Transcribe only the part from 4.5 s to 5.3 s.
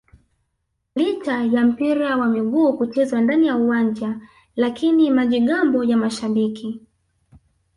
lakini